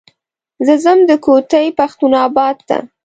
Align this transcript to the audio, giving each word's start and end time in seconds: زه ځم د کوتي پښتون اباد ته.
زه 0.65 0.73
ځم 0.83 0.99
د 1.09 1.11
کوتي 1.25 1.65
پښتون 1.79 2.11
اباد 2.27 2.57
ته. 2.67 2.77